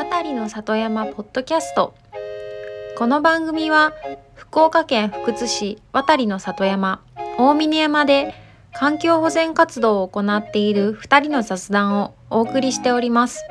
[0.00, 1.92] 渡りの里山ポッドキャスト。
[2.96, 3.92] この番組は
[4.34, 7.02] 福岡県福津市渡りの里山
[7.36, 8.32] 大峰山で
[8.72, 13.44] 環境保全活動を行っている2人の雑談をお送りしております。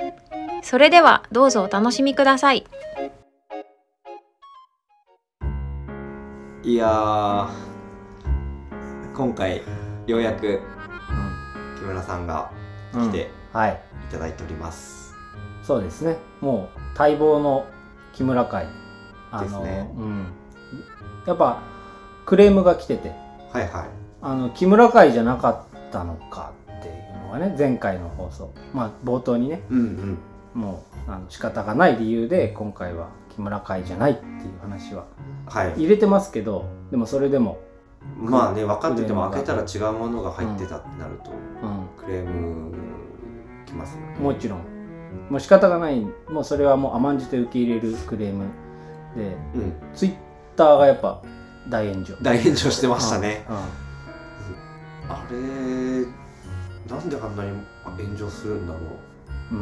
[0.63, 2.65] それではどうぞお楽しみください。
[6.63, 7.47] いやー
[9.15, 9.61] 今回
[10.07, 10.61] ようやく
[11.77, 12.49] 木村さんが
[12.91, 13.79] 来てはい。
[14.09, 15.08] いただいております、
[15.69, 16.17] そうですね。
[16.41, 17.67] もう待望の
[18.13, 18.65] 木村会。
[19.29, 19.91] あの、ですね。
[19.95, 20.25] うん、
[21.27, 21.61] やっぱ
[22.25, 23.09] クレームが来てて。
[23.51, 23.89] はいはい。
[24.23, 28.51] あの木村会じゃなかったのかっていうのがね前回の放送。
[28.73, 29.61] まあ冒頭にね。
[29.69, 30.17] うんうん。
[30.59, 35.05] もうあの仕方がない理由で今回は木村会じゃないっていう話は
[35.45, 35.73] はい。
[35.73, 37.59] 入れてますけどでもそれでも、
[38.17, 42.73] まあね分かってても開けたら違うものが入ってたってなると、うクレーム
[43.67, 44.15] きますよね。
[44.19, 44.78] ん、もちろん
[45.29, 46.05] もう仕方がない。
[46.29, 48.45] もうそれはもう甘んじて受け入れるクレーム
[49.15, 49.35] で。
[49.55, 49.73] うん。
[49.93, 50.15] ツイッ
[50.55, 51.21] ターがやっぱ
[51.69, 52.15] 大炎上。
[52.21, 53.45] 大炎上してましたね、
[55.07, 55.37] あれ
[56.87, 57.51] なんであんなに
[57.97, 58.79] 炎上するんだろ
[59.51, 59.55] う。
[59.55, 59.59] うー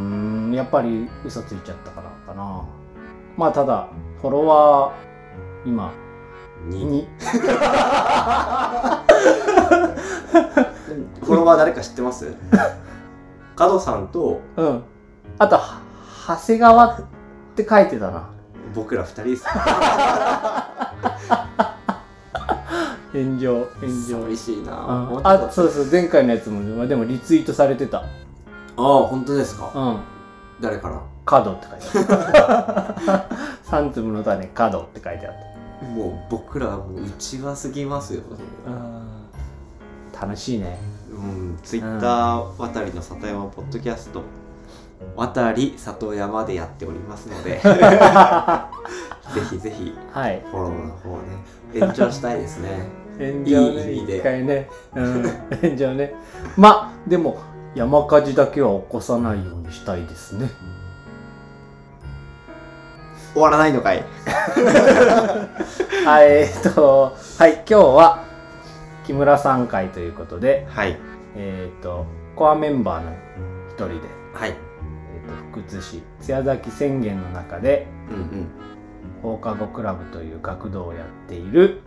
[0.49, 2.63] んやっぱり嘘ついちゃったからかな。
[3.37, 3.87] まあただ
[4.21, 5.91] フォロワー今
[6.65, 7.19] に2
[11.25, 12.33] フォロワー誰か知ってます？
[13.55, 14.83] 角さんとうん
[15.39, 15.81] あとは
[16.27, 17.05] 長谷川っ
[17.55, 18.29] て書いてたな。
[18.73, 19.45] 僕ら二人です。
[23.13, 24.21] 炎上炎上。
[24.23, 25.21] 寂しいな。
[25.23, 27.99] あそうそう前回のやつもまあでもリツイートされてた。
[27.99, 28.03] あ
[28.77, 29.99] あ本当ですか、うん。
[30.61, 31.01] 誰から？
[31.25, 33.25] 角って書いてあった。
[33.69, 35.33] 三粒の種角って書いてあっ
[35.93, 38.21] もう僕らはもう内輪すぎますよ、
[40.13, 40.79] た楽しいね。
[41.11, 44.21] うん、ツイッター渡りの里山ポッドキャスト
[45.15, 51.23] 渡り里山でやっておりますのでぜひぜひはいフォローの方ね
[51.79, 52.87] 炎上したいですね
[53.17, 55.23] 炎上ねいい意味で一回ね、うん、
[55.61, 56.13] 炎上ね
[56.55, 57.39] まあでも
[57.75, 60.49] 山火事だけは起こさないようにしたいですね
[63.33, 64.03] 終わらないのかい
[66.05, 68.23] はいえっとはい今日は
[69.05, 70.97] 木村さん会ということではい
[71.35, 72.05] えっと
[72.35, 73.11] コアメンバーの
[73.69, 74.66] 一人で、はい
[75.57, 77.87] えっと福津市津屋崎宣言の中で
[79.21, 81.81] 放課後クラブという学童をやっている。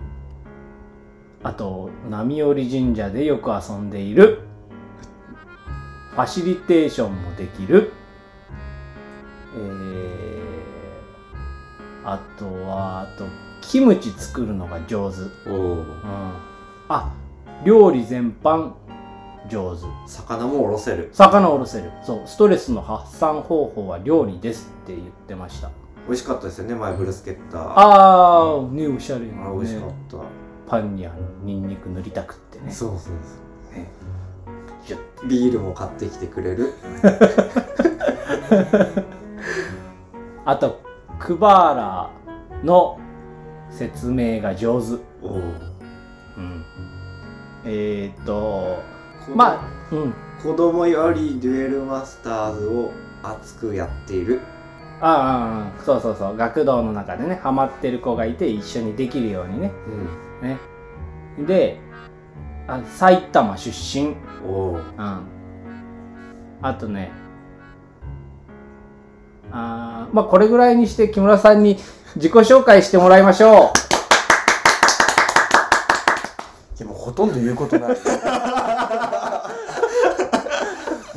[1.42, 4.40] あと波折神社でよく遊んでいる。
[6.10, 7.92] ファシリテーションもできる。
[9.54, 13.24] えー、あとはあと
[13.62, 15.20] キムチ作るのが上手、
[15.50, 15.86] うん、
[16.88, 17.12] あ
[17.64, 18.72] 料理全般
[19.50, 19.84] 上手。
[20.06, 21.10] 魚もおろせる。
[21.12, 21.92] 魚おろせる。
[22.02, 22.26] そう。
[22.26, 25.70] ストレスの発散方法は料理ですって言ってました。
[26.06, 27.58] 美味しかったですよね前ブルスケッタ。
[27.58, 30.16] ーああねおしゃれな、ね、美味しかった、
[30.66, 32.72] パンにあのニンニク塗りたくってね。
[32.72, 33.12] そうそうそう
[33.76, 33.88] ね
[34.86, 36.72] ギュッビールも買ってきてくれる。
[40.44, 40.80] あと
[41.18, 42.10] クバーラ
[42.64, 42.98] の
[43.70, 45.40] 説明が上手、おおう
[46.40, 46.64] ん、
[47.64, 48.82] えー、っと
[49.34, 50.14] まあうん。
[50.42, 52.92] 子供よりデュエルマスターズを
[53.22, 54.40] 熱くやっている。
[55.02, 56.36] ああそうそうそう。
[56.36, 59.72] 学童の中でねハマってる子がいて一緒にできるようにね。
[60.42, 60.48] うん。
[60.48, 60.58] ね。
[61.46, 61.78] で
[62.66, 64.16] あ埼玉出身。
[64.46, 64.80] おおうん。
[66.62, 67.10] あとね
[69.50, 71.78] あーまあこれぐらいにして木村さんに
[72.16, 73.72] 自己紹介してもらいましょ
[76.78, 77.96] いやもうほとんど言うことない。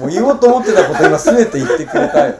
[0.04, 2.36] もう言おうと思ってたこと今全て言ってくれたよ。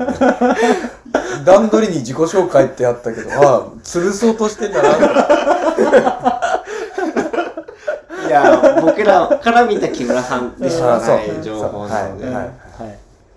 [1.46, 4.90] 段取りに自己紹介ってあったけど、ああ、吊るそうとしてんだな。
[8.28, 12.52] いや僕らから見た木村さんでしかない情報なので、はい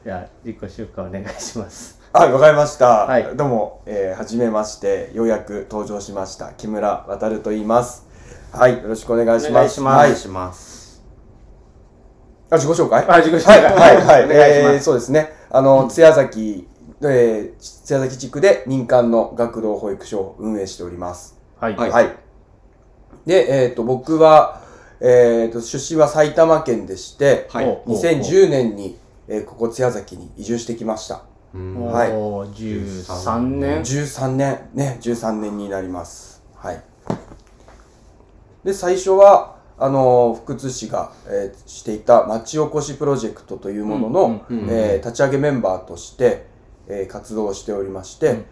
[0.05, 3.07] じゃあ自己紹介お願いしますはい、わかりました。
[3.07, 6.53] はいどうも、えー、はじめまして、ようやく登場しました。
[6.53, 8.07] 木村渡と言います。
[8.53, 9.51] はい、よろしくお願いします。
[9.51, 10.21] お願いしますはいお願い。
[10.21, 10.76] します
[12.51, 13.05] あ、自己紹介？
[13.09, 14.25] あ自己紹はい、介はい、はい。
[14.25, 15.33] お願いしますえーそうですね。
[15.51, 16.69] あの、津屋崎、
[17.03, 21.37] えー、津屋崎地区で民間の学童保育所を運営しております。
[21.59, 22.15] はいはいはい。
[23.27, 24.61] で、えっ、と、僕は、
[25.01, 28.97] えっ、と、出身は埼玉県でして、はいお2010年に、
[29.29, 31.23] えーここ津屋崎に移住してきました。
[31.55, 36.43] うんおはいー13年13年、ね、13年になります。
[36.55, 36.81] はい。
[38.65, 44.45] で、最初は、あの福津市が、えーしていた町おこしプロジェクトというものの、
[44.99, 46.47] 立ち上げメンバーとして、
[46.89, 48.45] えー活動をしておりまして、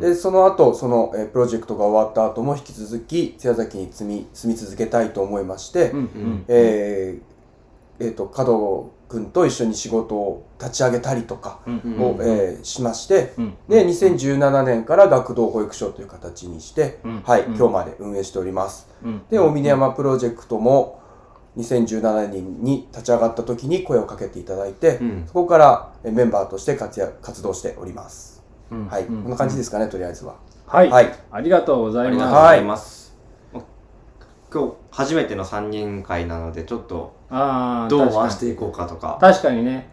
[0.00, 5.92] でその後その、えープロジェクトが終わった後も引き続き津屋崎に住み住み続けたいと思いまして、
[6.48, 11.70] えーえーと加藤君と一緒に仕事を立ち上げたりとかを、
[12.20, 18.88] えーしまして、うんで2017年から学童保育所という形にして、うんはい、うん今日まで運営しております。
[19.04, 21.00] うんで、大峰山プロジェクトも
[21.56, 25.24] 2017年に立ち上がった時に声をかけていただいて、うん。
[25.26, 28.42] そこからえメンバーとして活躍活動しております。
[28.70, 30.34] うんはい、うんこんな感じですかね、とりあえずは。
[30.66, 31.14] はい、はい。
[31.30, 32.14] ありがとうござあいます。
[32.14, 33.06] りがとうございます。
[34.52, 39.18] 今日初めての3人会なのでちょっとあーどう回していこうかとか。
[39.20, 39.88] 確かにね。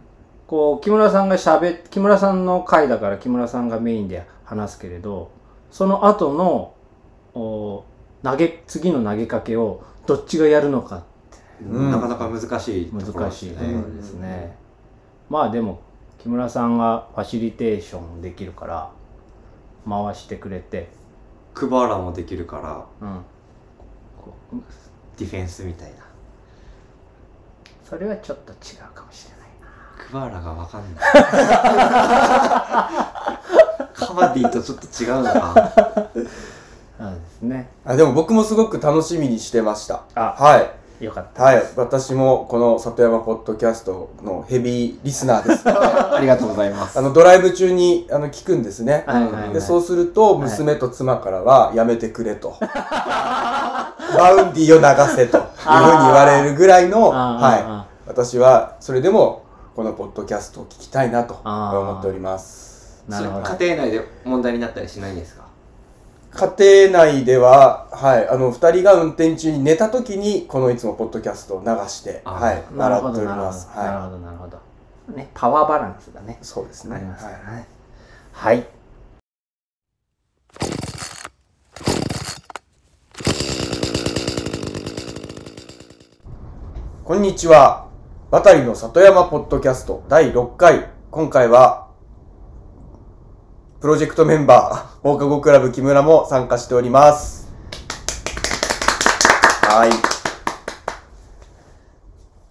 [0.47, 5.31] こう木村さんがしゃべ木村さんの回だから木村さんがメインで話すけれど
[5.71, 6.75] その後の
[7.33, 7.85] お
[8.21, 11.05] 投げ次の投げかけをどっちがやるのか
[11.61, 11.91] うん。
[11.91, 13.49] なかなか難しいところ難ですね。
[13.49, 14.57] しいところですね、
[15.29, 15.81] まあでも
[16.19, 18.91] 木村さんがファシリテーションできるから
[19.89, 20.89] 回してくれて、
[21.53, 23.25] クバーラもできるからうん、
[25.17, 26.12] ディフェンスみたいな。
[27.93, 28.57] それはちょっと違う
[28.95, 29.67] かもしれないな
[30.03, 30.91] クバーラがわかんない。
[33.93, 36.09] カバディとちょっと違うのか。
[36.15, 36.27] そうで
[37.39, 40.01] すねあでも僕もすごく楽しみにしてました。
[40.15, 40.71] あはい。
[41.05, 41.63] よかったはい。
[41.75, 45.61] 私もこの里山ポッドキャストのヘビーリスナーです。
[45.69, 49.03] ありがとうございますあの、ドライブ中にあの聞くんですね。
[49.05, 52.55] はいはいはいで、そうすると、娘と妻からは、やめてくれと。
[52.61, 54.85] Vaundy を流
[55.15, 55.47] せというふう
[55.97, 57.82] に言われるぐらいの、はい。
[58.05, 59.43] 私は、それでも、
[59.75, 63.03] このポッドキャストを聞きたいなと思っております。
[63.07, 65.43] なるほど家庭内で問題になったりしないんですか？
[66.31, 73.67] 家庭内では、はい、あの、二人が運転中に寝た時に、このいつもポッドキャストを流して、はい、なるほど笑っております。
[73.69, 74.59] はなるほどなるほど
[75.15, 76.45] ねパワーバランスがねい。
[76.45, 76.95] そうですね。
[76.95, 77.67] ありますからはいね
[78.31, 78.67] はい
[87.03, 87.82] こんにちは。
[88.33, 90.89] 渡りの里山ポッドキャスト第6回。
[91.11, 91.89] 今回は、
[93.79, 97.53] プロジェクトメンバー、放課後クラブ木村も参加しております。
[99.61, 99.91] はい。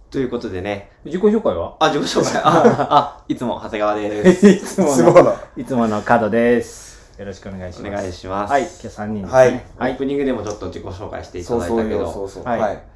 [0.09, 0.89] ということでね。
[1.03, 1.75] 自己紹介は？
[1.81, 2.39] あ、自己紹介。
[2.41, 4.47] あ、あいつも長谷川です。
[4.47, 8.51] いつものすごいつもの 角ですよろしくお願いしおます願いします。
[8.51, 12.43] はい今日3人ですねはいオープニングでもちょっと自己紹介していただいたけど、そうそう。
[12.45, 12.92] はいはい。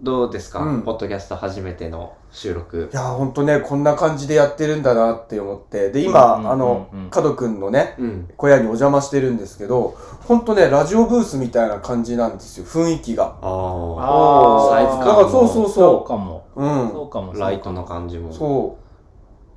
[0.00, 2.96] どうですか、うんポッドキャスト初めての収録い。
[2.96, 5.90] やー、ほんとね、こんな感じでやってるんだなって思って。
[5.90, 8.28] で、今、うんうんうんうんあの、角くんのね、うん。
[8.36, 13.36] 小屋にお邪魔してるんですけど、ほんとね、ラジオブースみたいな感じなんですよ、雰囲気が。
[13.40, 14.68] ああ。
[14.70, 16.62] サイズ感だからそうそうそうそかもう。
[16.62, 16.90] うん。
[16.90, 18.32] そうかもライトの感じも。
[18.32, 18.78] そ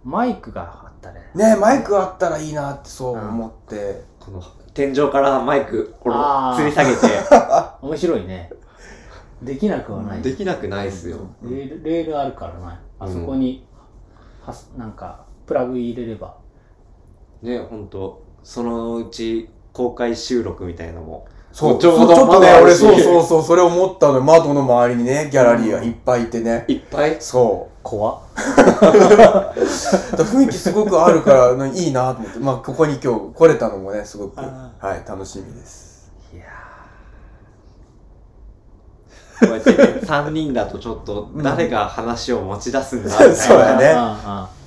[0.04, 1.38] マイクがあったねう。
[1.38, 4.04] ねマイクあったらいいなってそう思って。
[4.20, 4.42] この
[4.74, 7.08] 天井からマイクこあーの吊り下げて、
[7.82, 8.50] 面白いね
[9.42, 10.22] できなくはない。
[10.22, 11.18] できなくないっすよ。
[11.44, 12.80] レールレールあるからな。
[13.00, 13.66] あそこに、
[14.46, 16.36] はすなんかプラグ入れれば。
[17.42, 21.26] ね、ほんと、そのうち公開収録みたいなのも。
[21.52, 22.78] そう、ちょうどちょっとね俺し。
[22.80, 24.22] そうそうそう、それ思ったのよ。
[24.22, 26.66] 窓の周りにね、ギャラリーがいっぱいいてね。
[26.68, 27.18] いっぱい？
[27.20, 27.72] そう。
[27.84, 32.40] 怖 雰囲気すごくあるから、ね いいなと思って。
[32.40, 36.12] まあ、ここに今日来れたのもね、すごく、あはい、楽しみです。
[36.34, 36.44] いや
[39.42, 43.36] こうやってね、3人だとちょっと誰が話を持ち出すんだみたいな。
[43.36, 44.62] そうだねね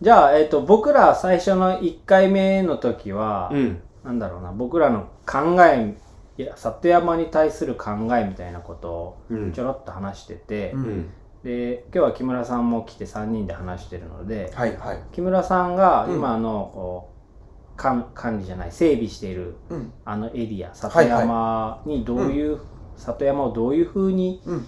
[0.00, 3.80] じゃあ、えっと僕ら最初の1回目の時は、うん。
[4.04, 5.94] なんだろうな僕らの考え
[6.36, 11.10] いや里山に対する考えみたいなことをうんちょろっと話してて、うんうん。
[11.42, 15.02] で今日は木村さんも来て3人で話してるので、はい、はい。
[15.12, 19.92] 木村さんがうん今のこう管管理じゃない整備しているうん。
[20.04, 22.60] あのエリア里山にどういう、
[22.96, 24.66] 里山をどういうふうにうん。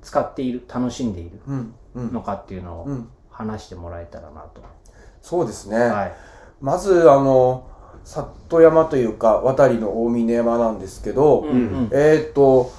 [0.00, 1.40] 使っている楽しんでいる。
[1.94, 3.08] のかっていうのをうん。
[3.30, 4.62] 話してもらえたらなと、
[5.22, 5.78] そうですね。
[5.78, 6.12] はい
[6.60, 7.68] まず、あの、
[8.02, 12.72] 里山というか、渡りの大峰山なんですけど、うんうんえーっと、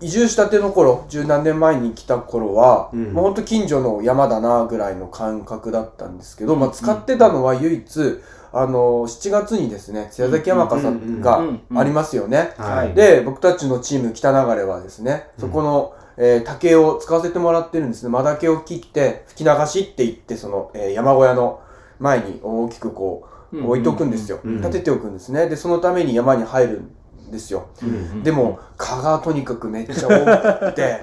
[0.00, 8.20] 移住したての頃、十何年前に来た頃は、うんもうほんと近所の山だなぐらいの感覚だったんですけど、うんまあ、使ってたのは唯一、
[8.58, 11.42] あの、7月にですね、津屋崎山笠が
[11.76, 12.54] ありますよね。
[12.56, 18.08] はいで、僕たちのチーム北流れはですね、そこの、えー竹を使わせてもらってるんですね。
[18.08, 21.60] マダケを切って、吹き流しって言って、その、えー山小屋の
[21.98, 24.40] 前に大きくこう、置いとくんですよ。
[24.44, 25.48] 立てておくんですね。
[25.48, 27.66] で、そのために山に入るんですよ。
[27.82, 31.00] うんでも、蚊がとにかくめっちゃ多くて、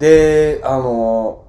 [0.00, 1.43] で、あの、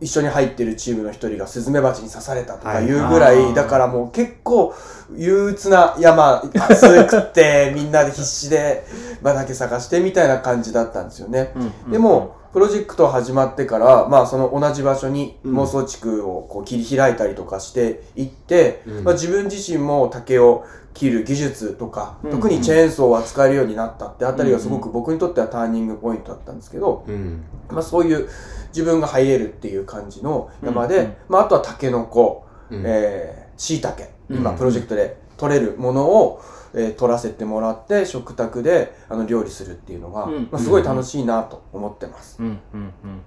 [0.00, 4.74] 一緒に入ってるチームの一人がスズメバチに刺されたとかいうぐらい、はいだからもう結構
[5.16, 8.84] 憂鬱な山暑くてみんなで必死で
[9.22, 11.52] 場だけ探してみたいな感じだったんですよね。
[11.56, 15.58] うんでも、プロジェクト始まってから、まあその同じ場所にうん。
[15.58, 19.04] 妄想地区をこう切り開いたりとかしていって、うん。
[19.04, 20.64] まあ自分自身も竹を
[20.94, 22.30] 切る技術とか、うん。
[22.30, 27.44] 特にチェーンソーを扱えるようになったってあたりがすごく僕にとってはターニングポイントだったんですけど、うん。
[27.70, 28.28] まあそういう
[28.68, 31.16] 自分が入れるっていう感じの山で、うんうん。
[31.28, 32.82] まああとはタケノコ、うん。
[32.86, 34.56] えー、椎茸、今うん。
[34.56, 36.40] プロジェクトで取れるものを、
[36.74, 40.48] えー取らせてもらって食卓であの料理するっていうのが、うん。
[40.50, 42.36] まあ、すごい楽しいなと思ってます。
[42.40, 42.58] うんうん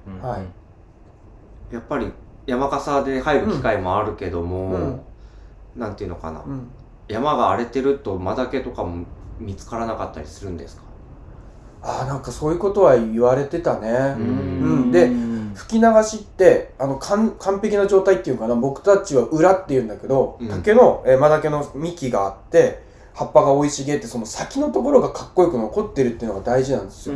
[0.08, 0.46] うんうんはい。
[1.74, 2.12] やっぱり
[2.46, 5.02] 山笠で入る機会もあるけども、うん。
[5.76, 6.70] なんていうのかな、うん。
[7.08, 9.06] 山が荒れてるとマダケとかも
[9.40, 10.84] 見つからなかったりするんですか？
[11.82, 13.90] ああなんかそういうことは言われてたね。
[13.90, 14.26] うう
[14.88, 14.92] ん。
[14.92, 15.10] で
[15.56, 18.56] 吹き流しってあの完完璧な状態っていうかな。
[18.56, 20.50] 僕たちは裏っていうんだけど、うん。
[20.50, 22.84] 竹の、えー、マダケの幹があって
[23.14, 27.16] 葉っぱが生い茂ってその先のところがかっこよく残ってるっていうのが大事なんですよ。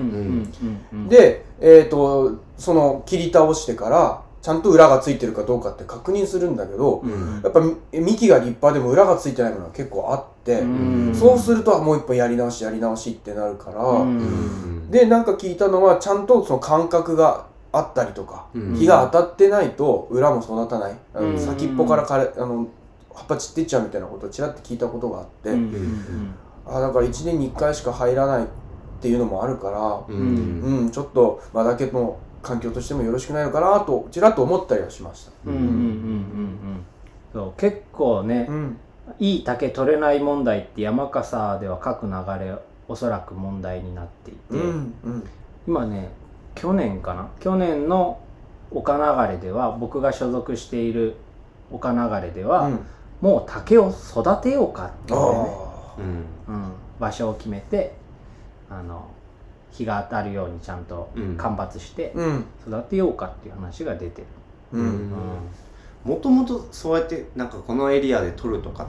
[1.07, 7.41] で、えっ、とその切り倒してからちゃんと裏がついてるかどうかって確認するんだけど、うん。
[7.41, 11.15] やっぱみ幹が立派でも裏がついてないものが結構あって、うん。
[11.15, 14.91] そうするともう一本やり直しやり直しってなるから、うん。
[14.91, 18.75] でなんか聞いたのはちゃんとその間隔があったりとか、うん。
[18.75, 20.95] 日が当たってないと裏も育たない、
[21.39, 22.67] 先っぽから枯れあの
[23.15, 25.57] 葉っぱ散っていっちゃうみたいなことをちらっと聞いたことがあって、うん。
[25.57, 26.35] うん
[26.67, 28.47] あだから1年に1回しか入らないっ
[28.99, 35.31] ていうのもあるから、ううんんちょっとマダケの環境としてもよろしくないのかなとちらっと思ったりはしました。
[35.45, 35.55] うん。
[35.55, 35.61] うん。
[35.61, 35.67] うん。
[35.67, 35.71] うん。
[35.71, 36.85] うん
[37.31, 37.59] そう。
[37.59, 38.77] 結構ねうん。
[39.19, 42.11] いい竹取れない問題って山笠では各流
[42.43, 42.55] れ
[42.87, 45.23] おそらく問題になっていて、うんうん。
[45.67, 46.09] 今ね
[46.55, 47.29] 去年かな？
[47.39, 48.19] 去年の
[48.71, 51.15] 岡流れでは僕が所属している
[51.71, 52.79] 岡流れでは、うん
[53.25, 57.95] もう竹を育てようかっていうね、あうんうん、場所を決めて
[58.69, 59.09] あの
[59.71, 61.35] 日が当たるようにちゃんとうん。
[61.35, 62.13] 間伐して
[62.67, 64.27] 育てようかっていう話が出てる、
[64.73, 64.85] ううん。
[65.09, 65.11] ん
[66.03, 68.87] もともとそうやってなんかこのエリアで取るとか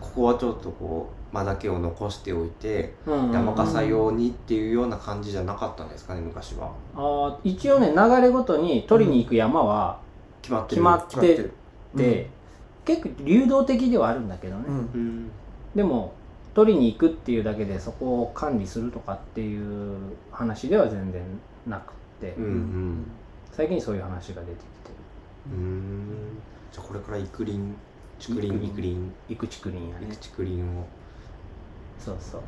[0.00, 6.72] ここはちょっとこう間だけを残しておいてうん山笠用にっていうような感じじゃなかったんですかね昔は。
[6.94, 9.98] あー一応ね流れごとに取りに行く山は
[10.40, 10.80] 決まってる。
[10.80, 11.50] 決まって
[11.94, 12.35] て
[12.86, 14.76] 結構流動的ではあるんだけどね、うん。
[14.76, 15.30] うん
[15.74, 16.14] でも
[16.54, 19.98] 取りに行くっていうだけでそこを管理するとかっていう
[20.32, 21.22] 話では全然
[21.66, 23.06] なくって、うんうん。
[23.52, 24.90] 最近そういう話が出てきて
[25.52, 26.38] うん。
[26.72, 27.60] じゃあこれから育林
[28.18, 28.96] 竹林育林る
[29.28, 30.06] 育竹林やね。
[30.12, 30.64] 育竹林を。
[31.98, 32.42] そうそう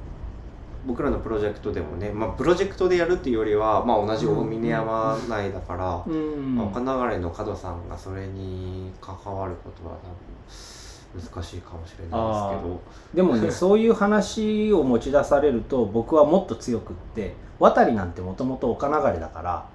[0.89, 6.81] 僕らのプロジェクトでもね、まあ、プロジェクトでやるっていうよりは、まあ、同じ大峰山内だから、うんまあ、岡
[7.11, 12.81] 流れの角さんがそれに関わることは多分難しいかもしれないですけど。
[13.13, 19.67] でもね そういう話を持ち出されると僕はもっと強くって渡りなんてもともと岡流れだから。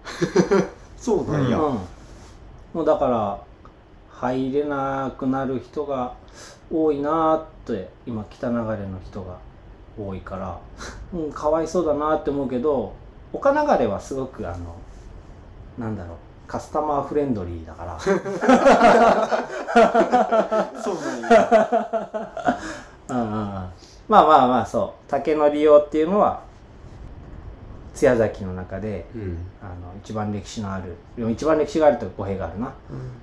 [0.97, 1.59] そうなんや。
[1.59, 1.77] うん、
[2.73, 3.39] もうだから
[4.09, 6.15] 入れなくなる人が
[6.71, 9.37] 多いなーって今北流れの人が
[9.97, 10.57] 多いから、
[11.13, 12.93] うん、かわいそうだなーって思うけど
[13.31, 14.75] 岡流れはすごくあの
[15.77, 17.99] なんだろうカスタマーフレンドリーだから。
[17.99, 18.11] そ
[20.91, 22.59] うなんや。
[23.09, 23.33] うんうんうん。
[23.33, 23.71] まあ
[24.07, 25.09] まあまあそう。
[25.09, 26.41] 竹の利用っていうのは
[27.95, 29.37] 津屋崎の中でうん。
[29.61, 29.71] あの
[30.03, 32.71] 一番歴史のあるでも一番歴史があると語弊があるな。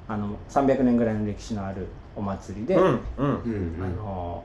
[0.09, 1.87] あの300年ぐらいの歴史のある
[2.17, 3.85] お祭りで、うんうんうんうん。
[3.85, 4.43] あの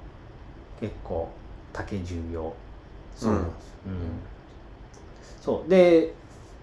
[0.80, 1.30] 結構
[1.76, 2.54] 竹重要、
[3.16, 3.54] そうなんです
[3.86, 3.94] うん、
[5.42, 5.70] そう。
[5.70, 6.14] で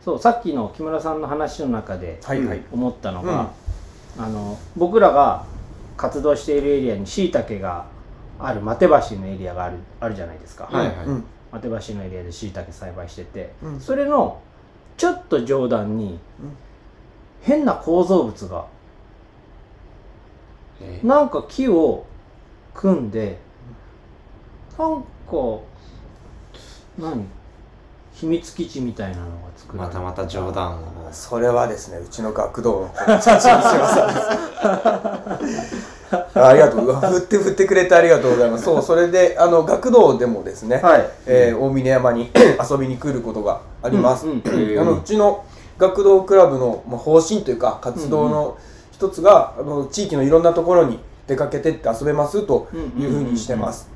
[0.02, 2.62] そうさっきの木村さんの話の中ではいはい。
[2.73, 3.50] 思ったのが、
[4.19, 5.45] あの僕らが
[5.97, 7.87] 活動しているエリアにしいたけが
[8.38, 11.07] ある待て橋のエリアがあるあるじゃないですか、はいはい。
[11.62, 13.81] 橋のエリアでしいたけ栽培してて、うん。
[13.81, 14.40] それの
[14.97, 16.57] ちょっと上段にうん。
[17.42, 18.66] 変な構造物が
[20.81, 21.07] えー。
[21.07, 22.07] なんか木を
[22.75, 23.38] 組んで
[24.78, 25.06] なんか
[26.98, 27.24] 何
[28.14, 33.72] 秘密基地みたいなのが作らまたまた冗談をそれはですねうちの学童の子たちにします
[36.34, 36.92] あありがとう。
[36.92, 38.64] 振って振ってくれてありがとうございます。
[38.64, 38.82] そう。
[38.82, 41.10] それであの学童でもですね、はい。
[41.26, 42.30] えー大峰山に
[42.70, 45.46] 遊びに来ることがあります、うんうんうんあのうちの
[45.78, 48.58] 学童クラブの、まあ、方針というか活動の
[48.92, 53.88] 一つが、あの地域のいろんなところに出かけてって遊べますというふうにしてます、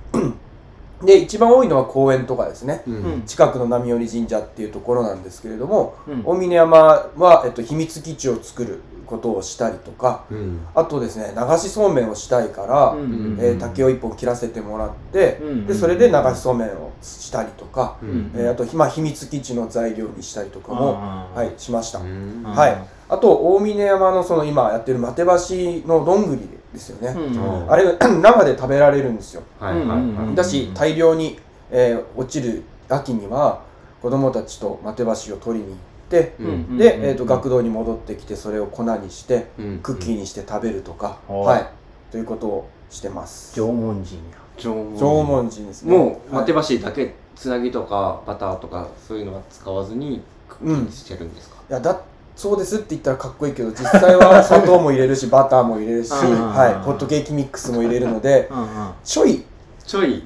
[1.03, 2.95] で一番多いのは公園とかですね、うん。
[2.95, 6.23] うん近くの波寄神社っていうところなんですけれども、うん。
[6.25, 6.79] 大峰山
[7.17, 10.61] は、えっと、秘密基地を作ることをしたりとかうん。
[10.75, 13.39] あとですね流しそうめんをしたいから、うん。
[13.41, 15.67] えー竹を1本切らせてもらって、うん。
[15.67, 18.33] でそれで流しそうめんをしたりとか、うん。
[18.35, 20.95] えーあと、まあ、秘密基地の材料にしたりとかも、
[21.35, 22.43] はい、しました、うん。
[22.43, 22.77] はい。
[23.09, 27.73] あと大峰山のその今やってるマテバシのどんぐりですよね、うん。
[27.73, 29.43] あれ 生で食べられるんですよ。
[29.59, 30.35] はいはいはい。
[30.35, 31.39] だし大量に、
[31.71, 33.63] えー落ちる秋には
[34.01, 35.79] 子供たちとマテバシを取りに行っ
[36.09, 41.41] て、うんで、えー、と学童に戻ってきてそれを粉にしてうんクッキーにして食べるとか、うん。
[41.41, 41.67] はい。
[42.13, 43.55] ということをしてます。
[43.55, 44.39] 縄文人や。
[44.57, 45.97] 縄文縄文人ですね。
[45.97, 46.19] もうはい。
[46.43, 52.01] マテバシだけつなぎとかバターとかそういうのは使わずにクッキーにしてるんですか、いやだ
[52.37, 56.53] そうですって言ったらかっこいいけど実際は砂糖も入れるし バターも入れるし、うん。
[56.53, 58.67] はい、ホットケーキミックスも入れるのでうんうん。
[59.03, 59.43] ちょい
[59.85, 60.23] ちょい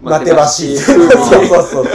[0.00, 1.86] マテバシそうそうそうそう。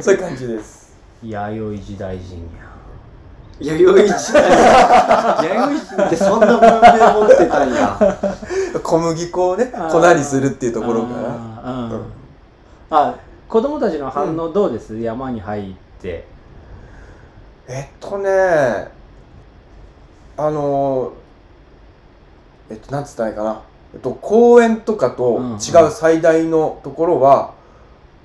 [0.00, 0.96] そういう感じです。
[1.22, 3.74] 弥生時代人や。
[3.76, 4.44] 弥生時代。
[5.42, 8.18] 弥生人ってそんな文明持ってたんや。
[8.82, 11.28] 小麦粉をね粉にするっていうところから。
[11.62, 11.90] あーうん。
[11.90, 12.02] うん。
[12.90, 13.14] あ
[13.48, 16.26] 子供たちの反応どうです、山に入って
[17.68, 18.88] えっとね
[20.36, 21.12] あの
[22.70, 23.62] えっとなんつったらいいかな、
[23.94, 27.54] えっと、公園とかと違う最大のところは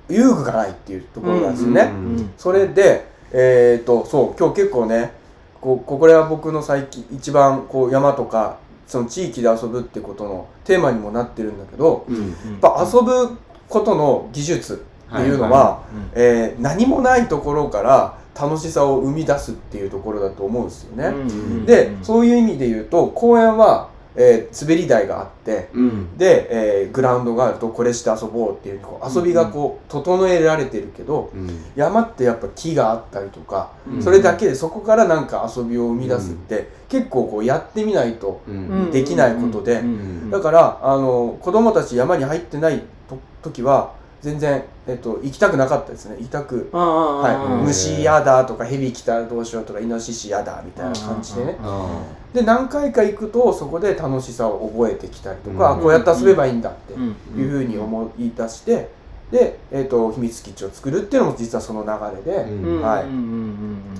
[0.08, 5.12] 遊具がないっていうところなんですよね、うんそれでえっとそう今日結構ね
[5.60, 12.28] こうこれは僕の最近一番こう山とかその地域で遊ぶってことのテーマにもなってるんだけどうん。
[12.28, 15.82] やっぱ遊ぶことの技術っていうのは、はいは
[16.14, 21.06] えー何もないところから楽しさを生み出すっていうところだと思うんですよね。
[21.08, 26.16] うんで、そういう意味で言うと公園は、えー滑り台があってうん。
[26.18, 26.46] で、
[26.82, 31.48] えーグラウンドがあるとこれして遊ぼうっていうこう遊びがこう整えられてるけどうん。
[31.76, 34.02] 山ってやっぱ木があったりとかうん。
[34.02, 38.90] それだけでそこからなんか遊びを生み出すって結構こうやってみないとうん。
[38.90, 40.30] できないことでうん。
[40.30, 46.16] だからあの子供たち山に入ってないと時は全然、えっと、行きたくなかったですね。
[46.18, 47.64] 行きたく、は、はい。
[47.64, 51.56] 虫嫌だとか蛇来たらどうしようとかイノシシ嫌だみたいな感じでね。
[51.60, 58.88] あで何回か行くとそこで楽しさを覚えてきたりとか、うんあこうやって遊べばいいんだってうんいうふうに思い出して
[59.32, 62.80] で、えっと秘密基地を作るっていうのも実はその流れでうん。
[62.80, 63.02] はい。
[63.02, 63.16] うんうん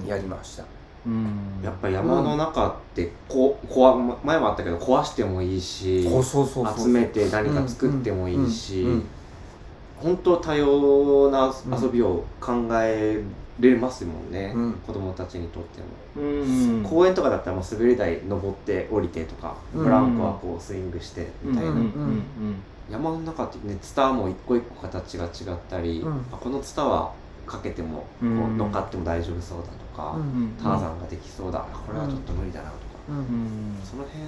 [0.04, 0.64] うんやりました、
[1.04, 1.26] うん。
[1.64, 9.04] やっぱ山の中ってここわ前もあったけど壊してもいいし集めて何か作ってもいいしうんうん
[10.02, 13.22] 本当多様な遊びを考え
[13.60, 14.72] れますもんね、うん。
[14.86, 15.86] 子供たちにとっても、
[16.16, 19.84] うん公園とかだったらもう滑り台登って降りてとか、うん。
[19.84, 21.72] ブランコはこうスイングしてみたいな、
[22.90, 25.30] 山の中ってねツタも一個一個形が違っ
[25.70, 26.12] たり、うん。
[26.32, 27.12] あこのツタは
[27.46, 28.58] かけてもこううん。
[28.58, 33.24] 乗っかっても大丈夫そうだとか、うんうんターザンができそうだ、あこれはちょっと無理だなとか、うんうん。
[33.84, 34.22] その辺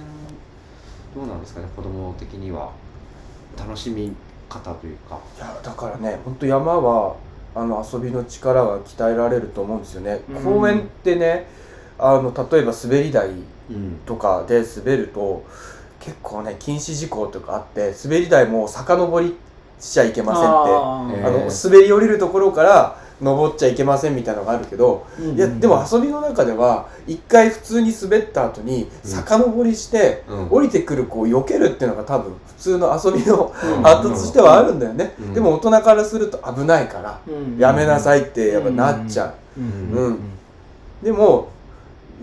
[1.15, 2.71] どうなんですかね子供的には。
[3.57, 4.13] 楽しみ
[4.59, 5.19] 方というか。
[5.37, 7.15] いやだからね本当山は
[7.53, 10.43] あの遊びの力が鍛えられると思うんですよね、うん。
[10.43, 11.47] 公園ってね
[11.97, 13.29] あの例えば滑り台
[13.69, 13.99] うん。
[14.05, 15.43] とかで滑ると
[15.99, 19.35] 結構ね禁止事項とかあって滑り台も遡り
[19.79, 21.23] しちゃいけませんって。
[21.23, 30.49] ああの滑り降りるところから登っちゃいけませんみたいなのがあるけど、ーいやでも遊びの中では一回普通に滑った後に遡りして、うん。
[30.49, 33.83] 降りてくる子を避けるっていうのが多分普通の遊びのうん。
[33.83, 35.33] 発達としてはあるんだよね、うん。
[35.33, 39.91] でも大人からすると危ないから、うんやめなさいってやっぱなっちゃう、うん。
[39.91, 40.19] うん。
[41.01, 41.49] でも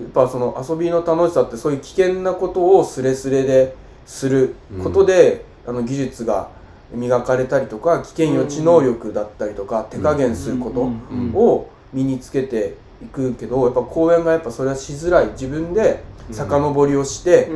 [0.00, 3.74] やっぱその遊びの楽しさってそういう危険なことをスレスレで
[4.04, 6.48] することで、あの技術が
[6.94, 11.32] 磨かれたりとか危険予知能力だったりとか、手加減することうん。
[11.34, 15.26] を身につけていくけどやっぱ公園がやっぱそれはしづらい。
[15.28, 17.50] 自分で遡りをして、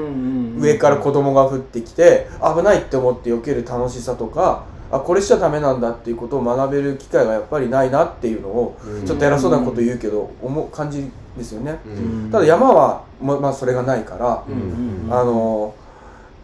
[0.58, 9.06] 上から子供が降ってきて危ないって思って避ける楽しさとかあこれしちゃダメなんだっていうことを学べる機会がやっぱりないなっていうのをうん。
[9.06, 11.78] ちょっと偉そうなこと言うけど思う感じですよね。
[11.86, 12.30] うん。
[12.30, 15.08] ただ山はままあそれがないから、うん。
[15.12, 15.74] あの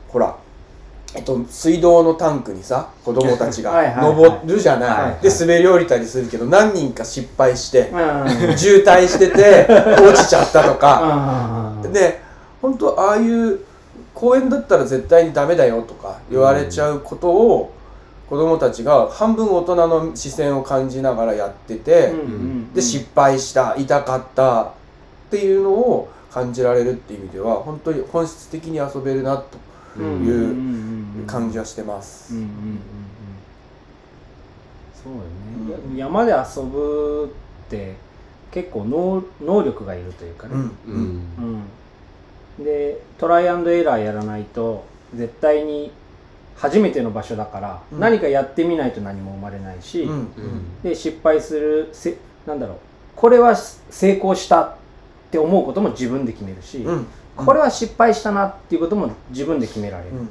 [0.09, 0.37] ほら
[1.15, 8.57] えっと、水道のタンクにさ子供たちが 登るじゃない,、で滑り降りたりするけど何人か失敗してうん。
[8.57, 9.67] 渋滞してて
[10.01, 11.73] 落ちちゃったとか。
[11.93, 12.21] で
[12.63, 13.59] 本当ああいう
[14.15, 17.73] 公園だったら絶対にダメだよとか言われちゃうことを
[18.31, 24.67] 子供たちが半分大人の視線を感じながらやってて、うんうんで失敗した痛かったっ
[25.31, 29.45] ていうのを感じられるっていう意味では本当に本質的に遊べるなと
[29.99, 32.35] うんいううん感じはしてます。
[32.35, 32.79] うんうんうんうん。
[34.95, 35.13] そう
[35.73, 37.35] よね、や山で遊ぶ
[37.67, 37.95] って
[38.51, 40.61] 結構能能力がいるというかね、うん。
[40.87, 41.65] うん。
[42.59, 42.65] うん。
[42.65, 45.91] でトライアンドエラーやらないと絶対に
[46.57, 48.01] 初めての場所だから、うん。
[48.01, 50.13] 何かやってみないと何も生まれないし、うん。
[50.13, 52.77] うんで失敗するせなんだろう。
[53.17, 54.75] これは成功したっ
[55.31, 57.07] て思うことも自分で決めるし、うん。
[57.35, 60.29] これは失敗したなっていうことも自分で決められる、うん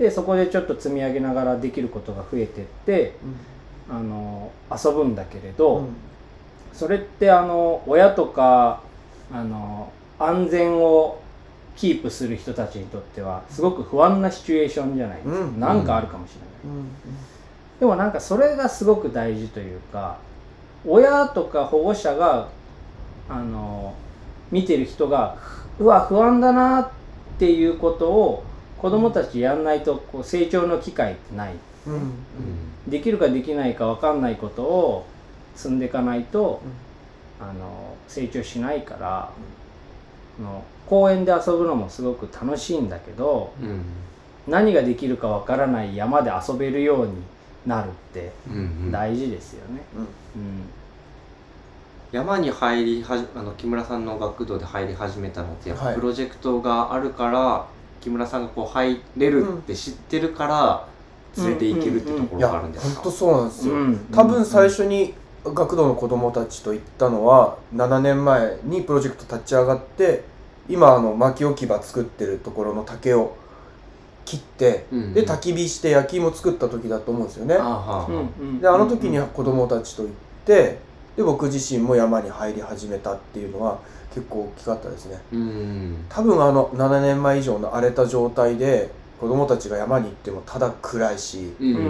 [0.00, 3.12] でそこでちょっと積み上げながらできることが増えてって
[3.88, 5.88] あの遊ぶんだけれど、うん。
[6.72, 8.82] それってあの親とか
[9.30, 11.20] あの安全を
[11.76, 15.60] キープする人たちにとってはすごく不安なシチュエーションじゃないですか、うん。
[15.60, 16.88] なんかあるかもしれない、うん。
[17.78, 20.16] でもなんかそれがすごく大事というか
[20.86, 22.48] 親とか保護者が
[23.28, 23.94] あの
[24.50, 25.36] 見てる人が
[25.78, 26.90] うわ不安だなっ
[27.38, 28.44] ていうことを
[28.80, 31.54] 子供たちやんないとこう成長の機会ってない。
[31.86, 31.92] うん。
[31.94, 32.10] うん
[32.88, 35.06] できるかできないか分かんないことを
[35.54, 36.60] 積んでいかないと、
[37.38, 39.30] あの成長しないから、
[40.40, 43.82] あの公園で遊ぶのもすごく楽しいんだけどうん。
[44.48, 47.12] 何ができるか分からない山で遊べるように
[47.66, 48.90] なるってうんうん。
[48.90, 49.82] 大事ですよね。
[49.94, 50.00] うん。
[50.02, 50.08] うん。
[52.10, 55.94] 山に入りはじあの木村さんの学童で入り始めたのってやっはい。
[55.94, 57.66] ぱプロジェクトがあるから、
[58.00, 60.86] 木村さんがこう入れるって知ってるから
[61.36, 63.98] 連れて行けるってところがあるんですか、本当そうなんですよ、うん。
[64.12, 70.24] 多分最初に学童の子供たちと行ったのは7年前にプロジェクト立ち上がって
[70.68, 73.36] 今あの薪置き場作ってるところの竹を
[74.24, 78.60] 切って、うんで焚き火して焼き芋作った時だと思うんですよね、あはあうんはうん。
[78.60, 80.12] であの時に子供たちと行っ
[80.44, 80.78] て
[81.16, 83.78] で僕自身も山に入り始めたっていうのは
[84.14, 85.20] 結構大きかったですね。
[85.32, 86.04] うん。
[86.08, 91.68] 多分あの7年前以上の荒れた状態で子供たちが山に行ってもただ暗いしうん。
[91.68, 91.76] うん。
[91.76, 91.88] うんう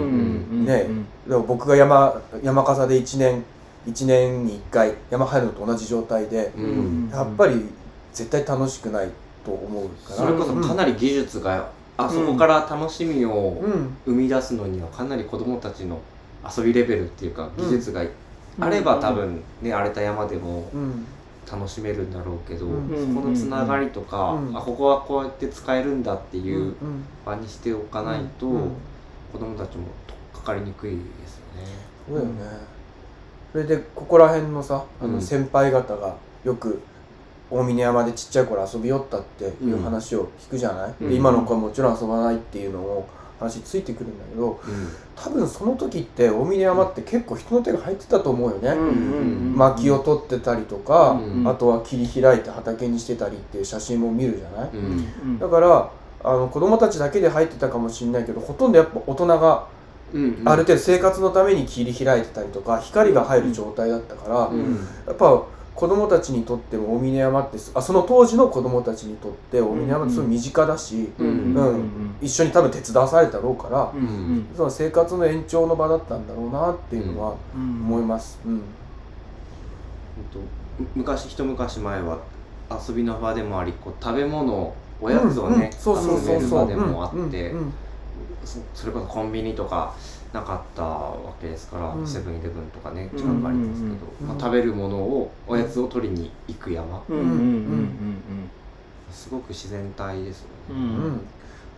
[0.55, 0.65] ん。
[0.65, 0.87] ね
[1.27, 3.43] でも僕が山山笠で1年
[3.87, 6.51] 1年に1回山入るのと同じ状態で
[7.11, 7.65] やっぱり
[8.13, 9.09] 絶対楽しくない
[9.43, 10.15] と思うから。
[10.15, 13.97] それこそかなり技術が、あそこから楽しみをうん。
[14.05, 15.99] 生み出すのにはかなり子どもたちの
[16.57, 18.03] 遊びレベルっていうかうん技術が
[18.59, 21.05] あれば多分ね荒れた山でもうん
[21.51, 23.13] 楽しめるんだろうけど、うん。
[23.15, 26.75] そこのつながりとか、うんあここはこうやって使えるんだってうんいう
[27.25, 28.71] 場にしておかないと、うん
[29.31, 31.67] 子どもたちもとっかかりにくいですよね。
[32.07, 32.33] そうだよね。
[33.51, 35.13] それでここら辺のさあうん。
[35.13, 36.81] の先輩方がよく
[37.49, 43.07] 大峰山でちっちゃい頃遊びよったっていう話を聞くじゃない、今の子はもちろん遊ばないっていうのを
[43.41, 44.59] 話ついてくるんだけど
[45.15, 54.79] 多分その時って大峰山って結構人の手が入ってたと思うよね、うん薪を取ってたりとか、うんあとは切り開いて畑にしてたりっていう写真も見るじゃない、うん。
[54.79, 55.39] うん。
[55.39, 55.91] だから
[56.23, 59.67] あの子供たちだけで入ってたかもしれないけどほとんどやっぱ大人が
[60.13, 64.75] うんある程度生活のために切り開いてたりとか光が入る状態だったから、うん。
[65.05, 65.43] やっぱ
[65.75, 77.61] 子供たちにとっても大峰山ってあその当時の子供たちにとって大峰山ってすごい身近だし、うんうんうん一緒に多分手伝わされたろうから、うんうんその生活の延長の場だったんだろうなっていうのはうん。
[77.61, 78.39] 思います。
[78.45, 78.61] うん。
[80.95, 82.19] 昔一昔前は
[82.87, 85.59] 遊びの場でもありこう食べ物おやつをうんうん。
[85.59, 86.59] ねそうそうそうそう。
[86.59, 87.53] 場でもあって
[88.73, 89.95] それこそコンビニとか
[90.33, 92.07] なかったわけですからうん。
[92.07, 94.27] セブンイレブンとかね近くありますけど、うん。
[94.27, 97.03] まあ、食べるものをおやつを取りに行く山。
[97.09, 98.49] うんうんうん
[99.11, 100.53] すごく自然体ですよね。
[100.69, 100.77] うん。
[100.77, 101.03] うん。
[101.05, 101.21] うん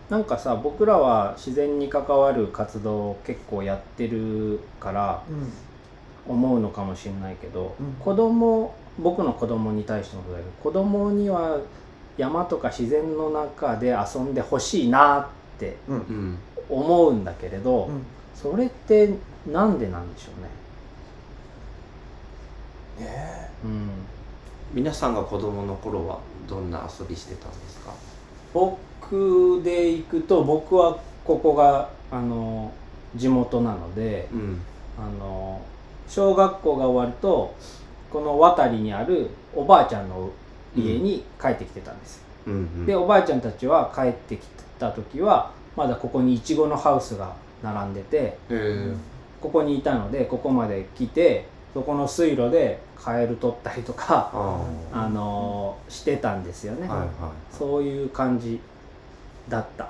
[0.10, 5.24] なんかさ僕らは自然に関わる活動を結構やってるから
[6.28, 7.94] 思うのかもしれないけど、うん。
[7.94, 11.58] 子供僕の子供に対してもそうだけど子供には
[12.18, 15.96] 山とか自然の中で遊んでほしいなってうん。
[15.96, 16.38] うん。
[16.70, 19.10] 思うんだけれど、うんそれって
[19.52, 20.30] なんでなんでしょ
[23.00, 23.08] うね。
[23.08, 23.90] ねうん。
[24.74, 27.94] 皆さんが子供の頃はどんな遊びしてたんですか？
[28.54, 32.72] 僕で行くと僕はここがあの
[33.16, 34.62] 地元なのでうん。
[34.96, 35.60] あの
[36.08, 37.56] 小学校が終わると
[38.12, 40.30] この渡りにあるおばあちゃんの
[40.76, 42.18] 家に帰ってきてたんです。
[42.18, 42.86] よ、うんうん。
[42.86, 44.46] でおばあちゃんたちは帰ってき
[44.78, 48.38] た時はまだここにいちごのハウスが並んでて
[49.42, 58.60] ここにいたのでここまで来てそこの水路でカエル取ったりとか、ああのしてたんですよね、あはいはそういう感じ
[59.50, 59.88] だった、う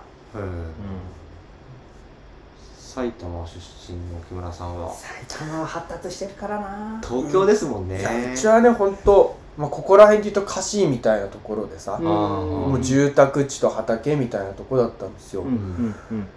[2.77, 3.59] 埼玉出
[3.91, 4.89] 身の木村さんは？
[4.91, 7.01] ん、埼玉は発達してるからな。
[7.03, 8.01] 東京ですもんね、
[8.33, 16.27] うちはね本当まあここら辺で言うと菓子みたいなところでさ、もう住宅地と畑みたいなとこだったんですよ、うんうんうん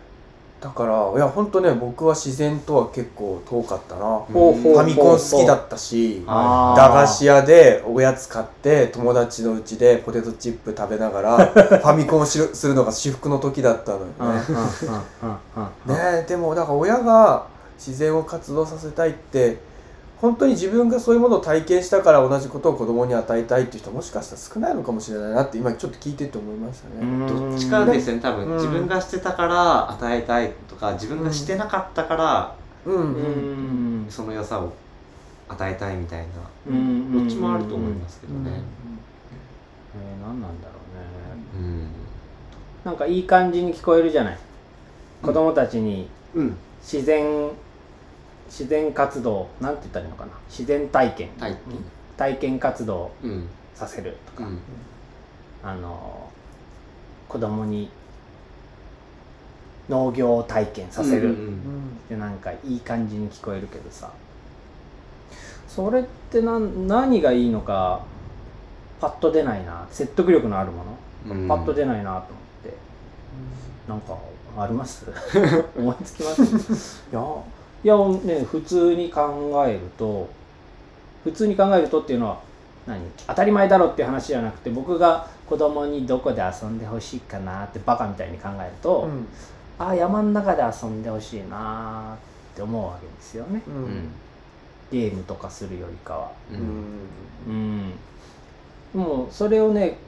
[0.60, 4.20] だからいや本当ね僕は自然とは結構遠かったな。
[4.26, 14.14] ファミコン好きだったし駄菓子屋でおやつ買って友達の家でポテトチップ食べながら ファミコンをしするのが至福の時だったのよね。
[15.86, 17.44] ねえでもだから親が
[17.78, 19.58] 自然を活動させたいって
[20.20, 27.28] 本当に自分がそういうものを体験したから同じことを子供に与えたいっていう人もしかしたら少ないのかもしれないなって今ちょっと聞いてて思いましたね。
[27.28, 32.54] どっちかですよね多分、うん自分がしてたから与えたいとか自分がしてなかったから、
[32.86, 32.94] うん。
[32.94, 34.06] ううん。
[34.06, 34.72] んその良さを
[35.48, 36.26] 与えたいみたいな。
[36.68, 37.12] うん。
[37.12, 38.50] どっちもあると思いますけどね。
[39.94, 40.74] えー何なんだろ
[41.58, 41.66] うね。
[41.68, 41.88] うん。
[42.84, 44.38] なんかいい感じに聞こえるじゃない。
[45.22, 46.56] 子供たちにうん
[48.48, 50.32] 自然活動なんて言ったらいいのかな？
[50.48, 51.30] 自然体験。
[51.38, 51.56] 体
[52.16, 53.48] 体験活動験うん。
[53.74, 54.58] させるとか、うん。
[55.62, 56.30] あの
[57.28, 57.90] 子供に
[59.88, 61.98] 農業体験させる、うん。
[62.08, 64.10] でなんかいい感じに聞こえるけどさ。
[65.68, 68.02] それってなん何がいいのか
[69.00, 69.86] パッと出ないな。
[69.90, 70.84] 説得力のあるも
[71.28, 71.48] の、うん。
[71.48, 72.22] パッと出ないなと思っ
[72.62, 72.74] て。
[73.86, 74.16] なんか
[74.58, 75.04] あります？
[75.76, 77.04] 思いつきます？
[77.12, 77.20] いや
[77.84, 80.28] いやね普通に考えると
[81.24, 82.40] 普通に考えるとっていうのは
[82.86, 83.00] 何？
[83.26, 89.26] 当たり前だろっていう話じゃなくて僕が子供にどこで遊んでほしいかなってバカみたいに考えると、うん。
[89.78, 92.16] ああ山の中で遊んでほしいな
[92.52, 93.62] って思うわけですよね。
[93.66, 93.84] ううん。
[93.84, 94.08] ん
[94.90, 96.32] ゲームとかするよりかは。
[96.52, 97.92] うん。
[98.94, 99.98] もうそれをね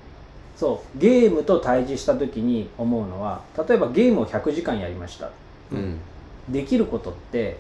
[0.56, 5.30] そうゲームと対峙した時に思うのは例えばゲームを100時間やりました。
[5.72, 5.98] うん
[6.50, 7.58] できることって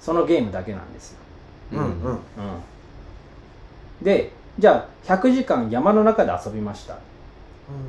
[0.00, 1.18] そのゲームだけなんですよ、
[1.72, 1.84] うんうん。
[1.84, 2.18] うん、
[4.02, 6.98] でじゃあ100時間山の中で遊びました。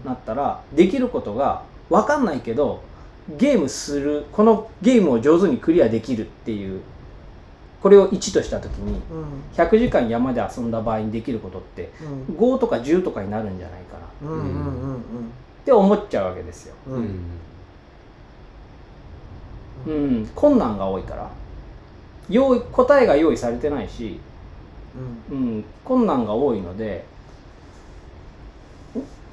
[0.06, 2.82] なったらできることが分かんないけど
[3.38, 6.82] ゲームするこのゲームを上手にクリアできるっていう
[7.82, 9.26] これを1とした時にうん。
[9.56, 11.92] 100時間山で遊んだ場合にできることって
[12.30, 12.36] うん。
[12.36, 14.32] 5とか10とかになるんじゃないかな。
[14.32, 14.96] うんうんうん
[15.64, 16.76] って思っちゃうわけですよ。
[16.88, 17.20] うんうん
[19.88, 19.94] うん。
[19.94, 21.30] うん、困難が多いから。
[22.30, 24.20] 用意答えが用意されてないし、
[25.30, 27.04] うん、困難が多いので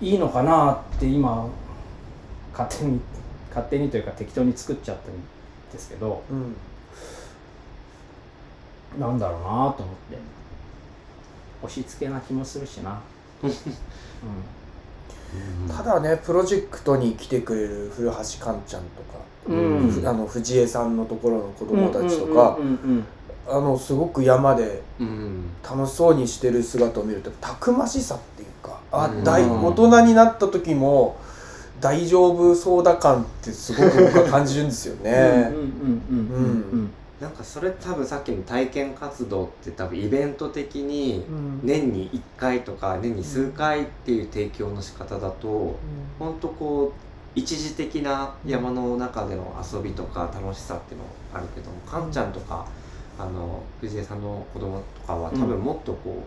[0.00, 1.48] いいのかなって今
[2.52, 3.00] 勝手に
[3.50, 5.12] 勝手にというか適当に作っちゃったん
[5.72, 6.56] ですけどうん。
[8.98, 9.74] なんだろうなと思っ
[10.10, 10.40] て。
[11.62, 13.00] 押し付けな気もするしな、
[13.42, 13.52] うん、
[15.68, 19.18] ただねプロジェクトに来てくれる古橋寛ちゃんとか、
[19.54, 19.90] うん。
[19.90, 23.04] ふあの藤江さんのところの子供たちとか、うんうんうん
[23.48, 25.44] あのすごく山でうん。
[25.64, 29.24] 楽しそうにしてる姿を見るとたくましさっていうかあ、うん。
[29.24, 31.16] 大大人になった時も
[31.80, 35.50] 大丈夫そうだ感ってすごく僕は感じるんですよ うんね。
[37.20, 41.60] なんかそれ多分さっきの体験活動って多分イベント的にうん。
[41.64, 45.74] 年に1回とか年に数回っていう提供の仕方だと
[46.18, 52.66] 本当こう一時的な山の中での遊びとか楽しさっていうのあるけどもかんちゃんとか
[53.18, 56.24] あの藤江さんの子供とかは多分もっとこ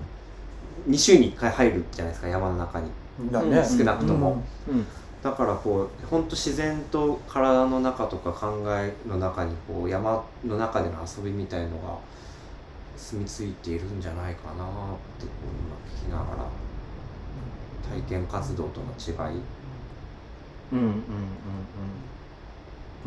[0.88, 2.90] う2週に1回入るじゃないですか山の中に。
[3.32, 4.42] だね、少なくとも。
[4.68, 4.86] うん。
[5.22, 11.98] だからこう本当自然と体の中とか考えの中にこう山の中での遊びみたいのが
[12.98, 14.58] 住み着いているんじゃないかなっ
[15.18, 16.50] てこう今聞きながら
[17.90, 19.40] 体験活動との違い
[20.74, 20.92] うんうんうんう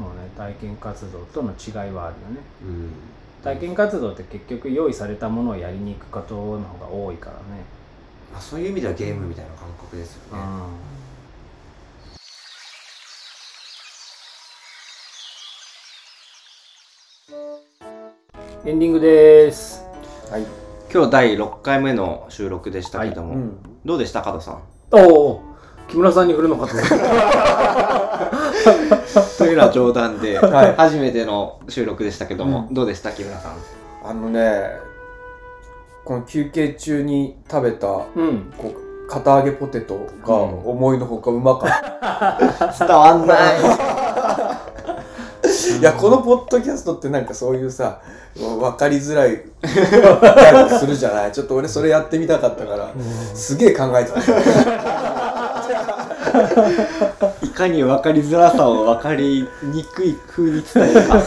[0.01, 0.05] ん。
[0.05, 2.41] もうね体験活動との違いはあるよね。
[2.63, 2.91] うん。
[3.43, 7.41] 体験活動って結局用意されたものをやりに行くことの方が多いからね、
[8.33, 10.43] まあ、そういう意味ではゲームみたいな感覚ですよね。
[18.65, 19.85] エンディングです。
[20.29, 20.47] はい、
[20.93, 23.59] 今日第6回目の収録でしたけども、うん。
[23.85, 24.63] どうでした加藤さん？
[24.91, 25.56] おお
[25.89, 26.97] 木村さんに振るのかと思った
[29.39, 30.75] というのは冗談で、はい。
[30.77, 32.75] 初めての収録でしたけども、うん。
[32.75, 33.53] どうでした木村さん？
[34.11, 34.71] あのね
[36.05, 37.91] この休憩中に食べたう
[38.23, 38.53] ん。
[38.59, 41.71] こう片揚げポテトが思いのほかうまかっ
[42.01, 43.39] た、 伝わんない。
[45.79, 48.01] いやこのポッドキャストってなんかそういうさ
[48.37, 51.33] 分かりづらいギャグするじゃない？
[51.33, 52.89] ちょっと俺それやってみたかったから
[53.35, 54.21] すげえ考えてた
[57.43, 61.23] いかに分かりづらさを分かりにくい風に伝えるか。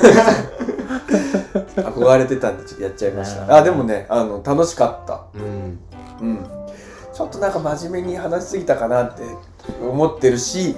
[1.75, 3.55] 憧れてたんでちょっとやっちゃいました。
[3.57, 5.21] あでもねあの楽しかった。
[5.35, 5.79] うん。
[6.21, 6.45] うん。
[7.19, 9.23] ちょっとなんか真面目に話しすぎたかなって
[9.81, 10.73] 思ってるし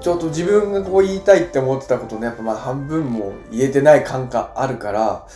[0.00, 5.26] ちょっと自分がこう言いたいって思ってたことねやっぱまだ半分も言えてない感があるから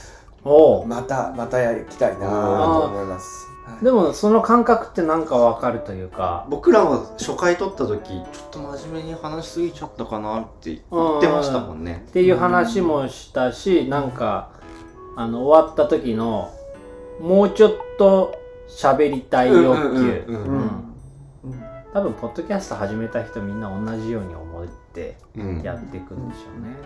[0.86, 3.49] またまたやりたいなと思います。
[3.66, 3.84] はい。
[3.84, 6.46] でもその感覚ってなんかわかるというか。
[6.48, 12.04] 僕らは初回撮った時ちょっと真面目に話しすぎちゃったかなって言ってましたもんね。
[12.08, 14.50] っていう話もしたしなんか
[15.16, 16.52] あの終わった時の
[17.20, 20.24] もうちょっと喋りたい欲求。
[20.28, 20.84] うんうんうんうん
[21.44, 21.64] うん。
[21.92, 25.62] 多分ポッドキャスト始めた人みんな同じように思ってうん。
[25.62, 26.76] やっていくんでしょうね、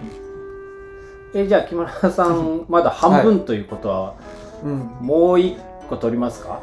[1.34, 4.14] えじゃあ木村さんまだ半分ということは、
[4.62, 4.78] うん。
[5.00, 5.56] もう一
[5.88, 6.60] 個取りますか？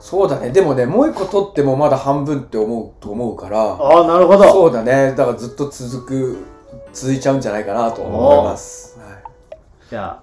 [0.00, 0.50] そうだね。
[0.50, 3.58] でもねもう一個取ってもまだ半分って思うと思うから。
[3.60, 4.44] ああなるほど。
[4.44, 5.14] そうだね。
[5.16, 6.38] だからずっと続く
[6.92, 8.98] 続いちゃうんじゃないかなと思います。
[8.98, 9.22] はい。
[9.90, 10.22] じゃ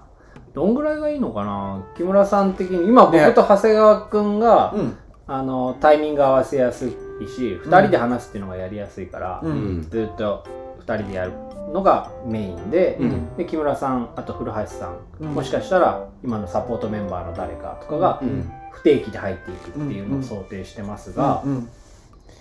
[0.54, 1.84] どんぐらいがいいのかな？
[1.96, 4.96] 木村さん的に今僕ねと長谷川君が、うん。
[5.30, 6.90] あのタイミング合わせやすい
[7.28, 9.50] し2人で話すっていうのがやりやすいから、うん。
[9.50, 10.42] うんずっと
[10.86, 11.32] 2人でやる
[11.72, 13.36] のがメインで,、うん。
[13.36, 15.34] で木村さんあと古橋さん、うん。
[15.34, 18.50] もしかしたら今のサポートメンバーの誰かとかがうん。
[18.70, 21.68] 不定期で入っていくっていうのを想定してますが、うん。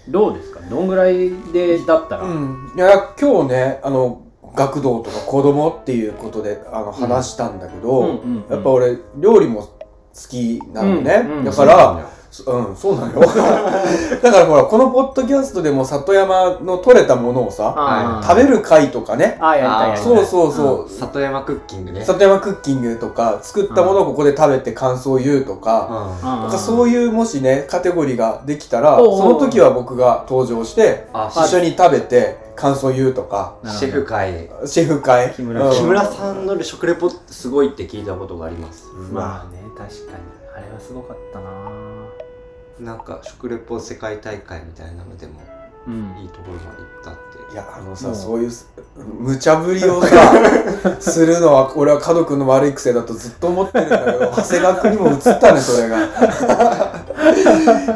[0.08, 0.60] どうですか？
[0.70, 4.22] どんぐらいでだったら、うん、いや今日ねあの
[4.56, 9.70] 学童とか子供っていうことであの話したんだけど、やっぱ俺料理も好
[10.30, 12.10] きなのね、だから、
[12.46, 13.22] うん、そうなのよ。
[14.22, 22.04] だからほら、このポッドキャストでも里山の取れたものをさ、食べる会とかね、あーやりたいそうそうそう、里山クッキングね。
[22.04, 25.88] 里山クッキングとか、作ったものをここで食べて感想を言うとか、
[26.24, 26.30] うん。
[26.30, 34.50] あーなんかそういうもしね、カテゴリーができたら、その時は僕が登場して、あ一緒に食べて感想を言うとか、なるほどシェフ会。
[34.66, 35.34] シェフ会。
[35.34, 35.74] 木村うん。
[35.74, 38.86] 木村さんの食レポすごいって聞いたことがあります。
[39.12, 40.38] まあね確かに。
[40.58, 41.97] あれはすごかったな
[42.80, 45.42] なんか食レポ世界大会みたいなのでも
[45.88, 46.16] うん。
[46.22, 47.54] いいところまで行ったって。
[47.54, 48.70] いやあのさ、もうそういうす
[49.20, 50.10] 無茶ぶりをさ
[51.00, 55.98] するのは俺は角君の悪い癖だとずっと思ってるんだけど 長谷川君にも移ったねそれが。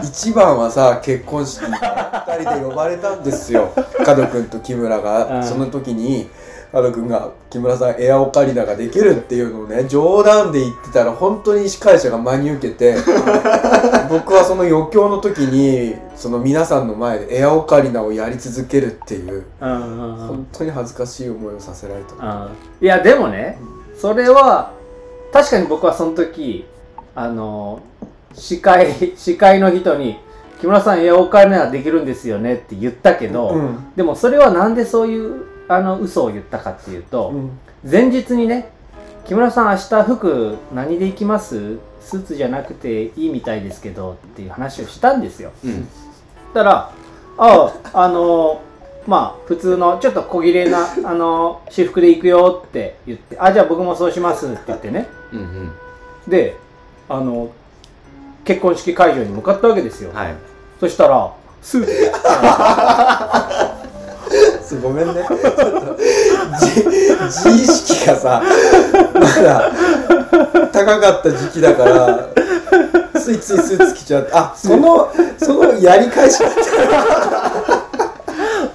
[0.03, 3.73] 一番はさ結婚式に2人で呼ばれたんですよ。
[4.05, 5.43] 角君と木村が、うん。
[5.43, 6.29] その時に
[6.71, 12.95] 角君が木村さんエアオカリナができるっていうのをね冗談で言ってたら本当に司会者が真に受けて
[14.09, 20.27] 僕はその余興の時にその皆さんの前でエアオカリナをやり続けるっていううんうんうん。
[20.27, 22.15] 本当に恥ずかしい思いをさせられた。
[22.19, 22.47] あ
[22.81, 23.59] いやでもね
[23.97, 24.71] それは
[25.33, 26.65] 確かに僕はその時
[27.15, 27.81] あの
[28.33, 30.19] 司会司会の人に
[30.61, 33.91] 「木村さんエアオカリナできるんですよね」って言ったけど、うん。
[33.97, 37.51] でもそれはなんでそういうあの嘘を言ったかっていうと、うん。
[37.89, 38.69] 前日にね
[39.25, 41.77] 「木村さん明日服何で行きます？
[42.01, 45.51] スーツじゃなくていいみたいですけど」っていう話をしたんですよ。
[45.63, 45.87] うん。
[46.53, 46.91] たら
[47.39, 48.59] 「ああの
[49.07, 55.07] まあ普通のちょっと小切れなあの私服で行くよ」って言って「あじゃあ僕もそうします」って言ってね。
[55.31, 55.71] うんうん。
[56.27, 56.57] で
[57.07, 57.49] あの
[58.43, 60.35] 結婚式会場に向かったわけですよ、はい。
[60.79, 61.31] そしたら
[61.61, 61.91] スーツ。
[64.71, 65.21] でごめんね。
[66.75, 68.43] 自自意識がさ、
[69.13, 69.71] まだ
[70.71, 72.29] 高かった時期だから、
[73.19, 77.81] ついついスーツ着ちゃって、あ、その、そのやり返しだった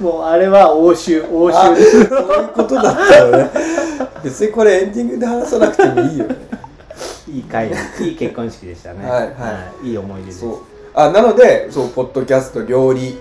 [0.02, 1.76] もうあれは応酬応あ酬
[2.08, 3.50] そういうことだったのね。
[4.22, 6.36] 別にこれエンディングで話さなくてもいいよね。
[7.28, 10.58] いい会いい結婚式でしたねはいはいい、いい思い出ですそう。
[10.94, 13.18] あ、なので、そう、ポッドキャスト、料理、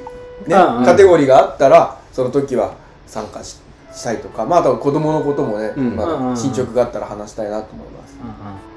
[0.48, 2.76] ね、うんうんカテゴリーがあったら、その時は
[3.08, 3.58] 参加し
[3.96, 5.96] したいとか、まあ、あとは子供のこともね、うん。
[5.96, 8.16] ま進捗があったら話したいなと思います。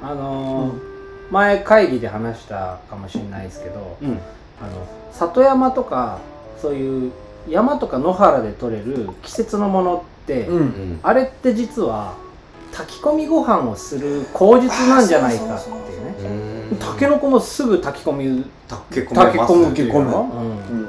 [0.03, 0.89] あのー
[1.31, 4.19] 前会議で話したかもしれないですけどうん。
[4.63, 6.21] あの里山とか
[6.61, 7.13] そういう
[7.49, 11.01] 山とか野原で採れる季節のものって、うんうん。
[11.03, 12.15] あれって実は
[12.73, 16.69] 炊き込みご飯をする口実なんじゃないかっていうね。
[16.71, 16.77] うん。
[16.79, 20.89] たけのこもすぐ炊き込み炊き込炊き込むむっていう炊き込むの、ううん、ん。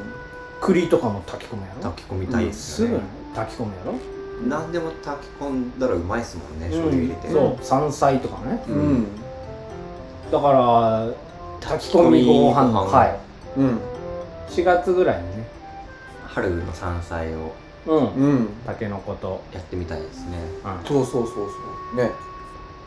[0.61, 1.81] 栗とかも炊き込むやろ。
[1.91, 2.99] 炊き込みたいですすぐ
[3.35, 7.27] 炊き込むやろ何でも炊き込んだらうまいですもんね醤油入れて。
[7.27, 7.65] うんそう。
[7.65, 8.63] 山菜とかね。
[8.67, 8.93] ううん。
[9.01, 9.07] ん
[10.31, 11.07] だから
[11.59, 12.71] 炊き込みご飯。
[12.71, 13.17] の会
[13.57, 13.79] うん。
[14.49, 15.47] 4月ぐらいにね。
[16.27, 17.53] 春の山菜を。
[17.87, 18.13] うん。
[18.13, 18.49] うん。
[18.65, 20.37] たけのこと、やってみたいですね。
[20.63, 21.51] うそうそうそうそ
[21.93, 21.95] う。
[21.97, 22.11] ね。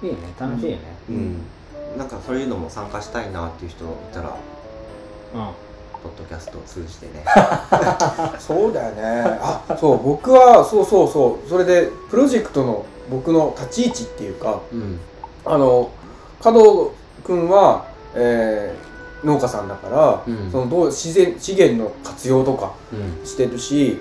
[0.02, 0.18] ん、いいね。
[0.38, 0.78] 楽しいね。
[1.08, 1.38] うん。
[1.98, 4.36] なんかそういうのも参加したいなっていう人いたら。
[5.34, 5.71] うん
[6.02, 7.24] ポッドキャストを通じてね。
[8.38, 9.38] そうだよね。
[9.40, 11.48] あそう僕はそうそうそう。
[11.48, 14.98] それでプロジェクトの僕の立ち位置っていうかうん。
[15.44, 15.90] あの
[16.42, 16.64] 加藤
[17.24, 17.84] 君は、
[18.14, 18.92] えー
[19.24, 20.50] 農家さんだから、うん。
[20.50, 23.24] そのどう自然資源の活用とかうん。
[23.24, 24.00] してるし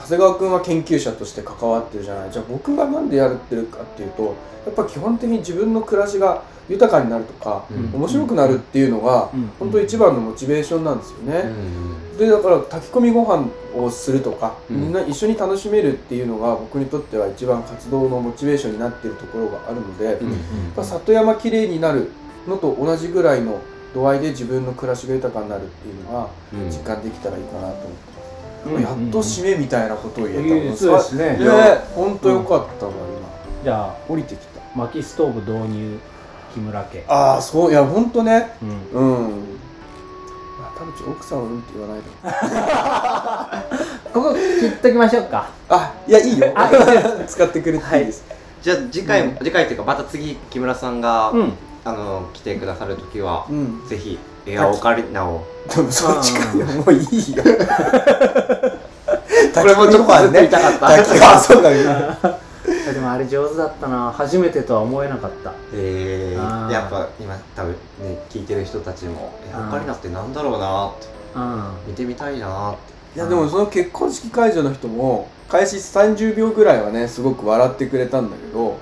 [0.00, 2.30] 長谷川君は研究者として関わってるじゃない。
[2.30, 4.34] じゃあ僕がなんでやってるかっていうと
[4.66, 7.94] やっぱ基本的に自分の暮らしが豊かになるとか、うん。
[7.94, 9.50] 面白くなるっていうのが、うん。
[9.58, 11.38] 本当一番のモチベーションなんですよね。
[11.38, 12.18] うん。
[12.18, 14.80] でだから炊き込みご飯をするとか、うん。
[14.82, 20.36] みんな一緒に楽しめるっていうのが僕にとっては一番活動のモチベーションになっているところがあるので、うん。
[20.76, 22.10] ぱ里山きれいになる
[22.46, 23.60] のと同じぐらいの
[23.94, 26.68] 度合いで自分の暮らしが豊かになるっていうのがうん。
[26.68, 28.07] 実感できたらいいかなと思って
[28.80, 31.36] やっと締めみたいなことを言えたいいのそうですね。
[31.38, 31.46] ね
[31.94, 32.92] 本当よかったわ
[33.62, 34.60] じゃあ今降りてきた。
[34.74, 35.98] 薪ストーブ導入
[36.54, 37.04] 木村家。
[37.08, 38.50] ああそういや本当ね。
[38.62, 38.70] うん。
[38.92, 39.30] うん。
[40.60, 42.08] まあ多分ちょ奥さんはうんって言わないで
[44.12, 45.50] ここ切っときましょうか。
[45.68, 46.52] あいやいいよ。
[46.56, 46.70] あ
[47.26, 48.24] 使ってくれていいです、
[48.62, 51.52] じゃあ次回、次回っていうかまた次木村さんが、うん。
[51.84, 53.86] あの来てくださる時は、うん。
[53.88, 54.18] ぜひ
[54.48, 56.54] エアオカリナをでもそっちか。
[56.54, 57.42] もういいよ。
[59.54, 60.88] これもちょっとずっと言いたかった。
[61.04, 61.62] 滝川そう。
[61.62, 64.12] かでもあれ上手だったな。
[64.16, 65.52] 初めてとは思えなかった。
[65.74, 66.36] え。
[66.40, 66.70] あー。
[66.70, 71.06] ー、やっぱ今多分ね聞いてる人たちもエアうんオカリナってなんだろうなって。
[71.36, 72.78] うん見てみたいなって。
[73.16, 78.76] いやでもその結婚式会場の人も開始30秒ぐらいはねすごく笑ってくれたんだけど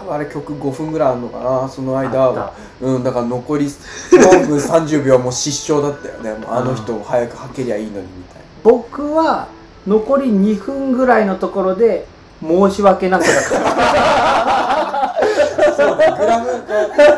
[0.00, 2.54] 多分あれ曲5分ぐらいあるのかなその間は。
[2.80, 6.32] うんだから残り4分30秒はもう失笑だったよね。
[6.46, 9.48] もうあの人も早くはけりゃいいのにみたい僕は
[9.86, 12.06] 残り2分ぐらいのところで
[12.42, 13.58] 申し訳なくなった。
[13.60, 15.14] な
[15.76, 16.54] そうねグラムこ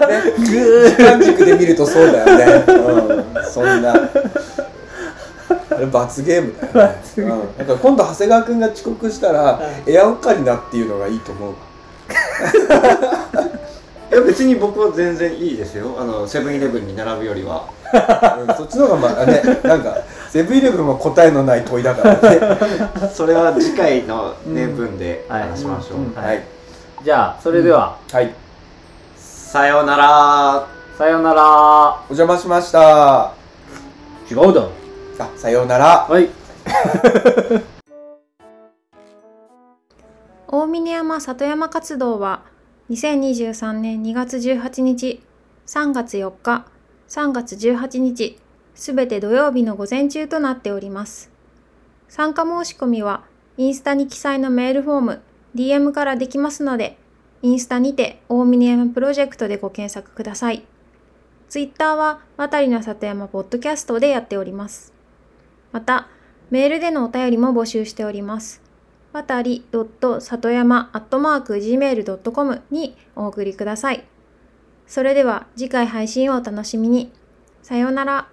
[0.03, 2.65] うねぐ時間軸で見るとそうだよね。
[2.67, 3.95] うんそんな。
[5.71, 11.72] あれ罰ゲームだよね、うん、だから今度長谷川君が遅刻したらエアオカリナっていうのがいいと思うわ
[14.13, 15.97] いや別に僕は全然いいですよ。
[15.99, 17.67] あのセブンイレブンに並ぶよりは。
[17.93, 19.97] うんそっちの方がまあねなんか
[20.31, 22.41] セブンイレブンは答えのない問いだからね。
[23.15, 26.43] それは次回のね、うん分ではい話しましょう、うんはい。
[27.03, 28.35] じゃあそれでは、はい。
[29.17, 30.67] さようなら。
[30.99, 31.43] さようなら。
[32.11, 33.33] お邪魔しました。
[34.31, 34.71] 違うだろ。
[35.19, 36.07] あさようなら。
[36.09, 36.29] はい
[40.55, 42.43] 大峰山里山活動は
[42.91, 45.23] 2023年2月18日、
[45.65, 46.67] 3月4日、
[47.09, 48.39] 3月18日、
[48.75, 51.31] すべて土曜日の午前中となっております。
[52.11, 53.25] 参加申し込みは
[53.57, 55.23] インスタに記載のメールフォーム、
[55.55, 56.99] DM からできますので、
[57.41, 60.67] インスタにて大峰山プロジェクトでご検索ください。
[61.49, 64.93] ツイッターは渡りの里山ポッドキャストでやっております。
[65.73, 66.09] また、
[66.51, 68.62] メールでのお便りも募集しております。
[69.13, 74.05] わたり里山 gmail.com にお送りください。
[74.87, 77.13] それでは次回配信をお楽しみに。
[77.63, 78.32] さようなら。